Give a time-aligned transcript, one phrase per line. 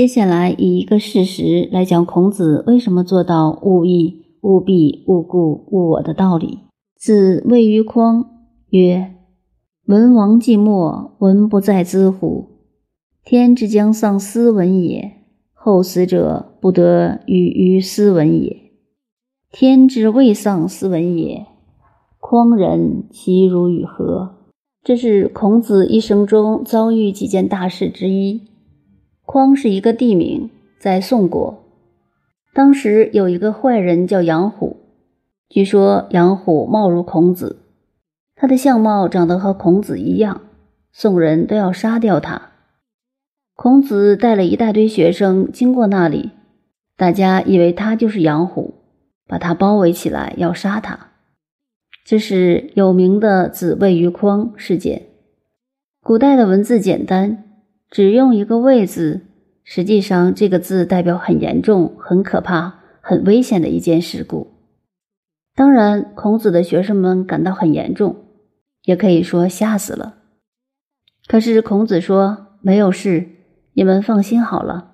[0.00, 6.60] 接下来以一个事实来讲孔子为什么做到勿意、勿必、勿故、勿我的道理。
[6.96, 8.24] 子谓于匡
[8.70, 9.16] 曰
[9.84, 12.46] ：“文王既没，文不在兹乎？
[13.22, 15.18] 天之将丧斯文也，
[15.52, 18.56] 后死者不得与于斯文也。
[19.52, 21.46] 天之未丧斯文也，
[22.18, 24.36] 匡人其如与何？”
[24.82, 28.48] 这是孔子一生中遭遇几件大事之一。
[29.32, 31.62] 匡是一个地名，在宋国。
[32.52, 34.78] 当时有一个坏人叫杨虎。
[35.48, 37.60] 据说杨虎貌如孔子，
[38.34, 40.40] 他的相貌长得和孔子一样，
[40.90, 42.50] 宋人都要杀掉他。
[43.54, 46.32] 孔子带了一大堆学生经过那里，
[46.96, 48.74] 大家以为他就是杨虎，
[49.28, 50.98] 把他包围起来要杀他。
[52.04, 55.02] 这是有名的“子谓于匡”事件。
[56.02, 57.44] 古代的文字简单，
[57.90, 59.22] 只用一个“谓”字，
[59.64, 64.46] 实际上这个字代表很严重、很可怕、很危险的一件事故。
[65.56, 68.16] 当然，孔子的学生们感到很严重，
[68.84, 70.14] 也可以说吓死了。
[71.26, 73.26] 可是孔子说没有事，
[73.74, 74.92] 你们放心好了。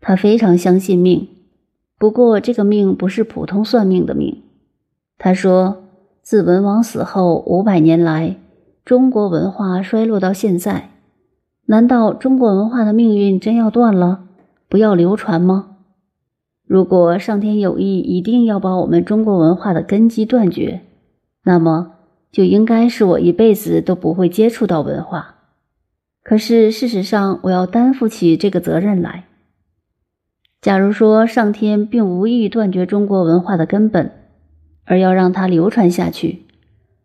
[0.00, 1.28] 他非常相信命，
[1.98, 4.42] 不过这个命不是普通算命的命。
[5.18, 5.84] 他说，
[6.22, 8.36] 自文王死后五百年来，
[8.84, 10.90] 中国文化衰落到现在，
[11.66, 14.24] 难道中国文化的命运真要断了，
[14.68, 15.76] 不要流传吗？
[16.66, 20.80] 如果上天有意一定要把我们中国文化的根基断绝，
[21.44, 21.92] 那么
[22.30, 25.36] 就应该是我一辈子都不会接触到文化。
[26.24, 29.24] 可是事实上，我要担负起这个责任来。
[30.60, 34.12] 假如说上天并无意断绝中国文化的根本，
[34.84, 36.42] 而要让它流传下去，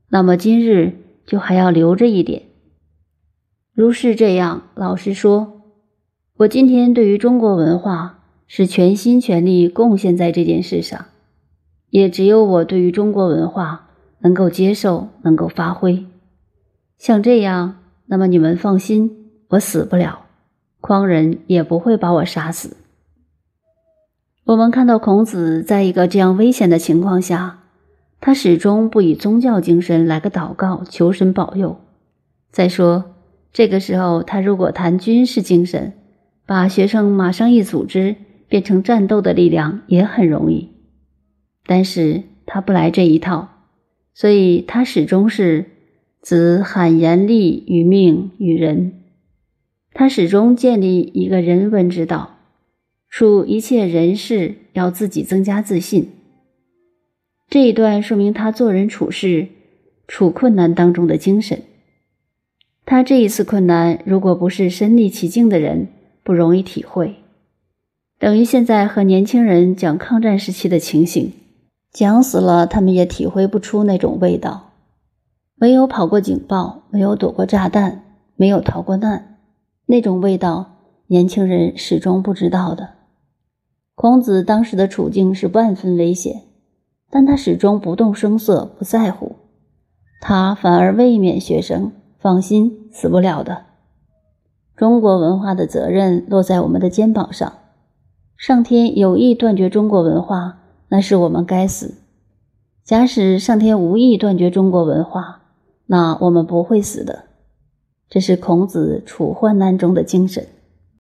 [0.10, 0.94] 那么今日
[1.26, 2.44] 就还要留着一点。
[3.78, 5.62] 如是这样，老实说，
[6.38, 8.16] 我今天对于中国文化。
[8.50, 11.08] 是全心全力贡献在这件事上，
[11.90, 13.90] 也只有我对于中国文化
[14.20, 16.06] 能够接受，能够发挥。
[16.98, 20.28] 像这样，那么你们放心，我死不了，
[20.80, 22.78] 匡人也不会把我杀死。
[24.46, 27.60] 我们看到孔子在一个这样危险的情况下，
[28.22, 31.78] 他始终不以宗教精神来个祷告，求神保佑。
[32.50, 33.04] 再说，
[33.58, 35.94] 这个时候他如果谈军事精神，
[36.46, 38.18] 把学生马上一组织。
[38.50, 40.70] 变成战斗的力量也很容易，
[41.66, 43.50] 但是他不来这一套，
[44.14, 45.66] 所以他始终是
[46.22, 49.04] 子罕言利于命与人，
[49.92, 52.38] 他始终建立一个人文之道，
[53.10, 56.08] 处一切人事要自己增加自信。
[57.50, 59.50] 这一段说明他做人处事、
[60.08, 61.64] 处困难当中的精神。
[62.90, 65.90] 他这一次困难，如果不是身历其境的人，
[66.24, 67.18] 不容易体会。
[68.18, 71.34] 等于现在和年轻人讲抗战时期的情形，
[71.92, 74.70] 讲死了，他们也体会不出那种味道。
[75.56, 78.04] 没有跑过警报，没有躲过炸弹，
[78.38, 79.38] 没有逃过难，
[79.88, 80.78] 那种味道，
[81.08, 82.92] 年轻人始终不知道的。
[83.96, 86.44] 孔子当时的处境是万分危险，
[87.10, 89.36] 但他始终不动声色，不在乎，
[90.22, 93.66] 他反而慰勉学生：“放心，死不了的。
[94.76, 97.54] 中国文化的责任落在我们的肩膀上。”
[98.38, 101.96] 上天有意断绝中国文化，那是我们该死；
[102.84, 105.42] 假使上天无意断绝中国文化，
[105.88, 107.24] 那我们不会死的。
[108.08, 110.48] 这是孔子处患难中的精神。